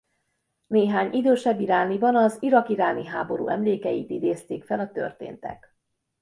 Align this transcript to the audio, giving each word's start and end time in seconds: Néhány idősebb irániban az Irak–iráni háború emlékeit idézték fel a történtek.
Néhány 0.67 1.13
idősebb 1.13 1.59
irániban 1.59 2.15
az 2.15 2.37
Irak–iráni 2.39 3.05
háború 3.05 3.47
emlékeit 3.47 4.09
idézték 4.09 4.63
fel 4.63 4.79
a 4.79 4.91
történtek. 4.91 5.75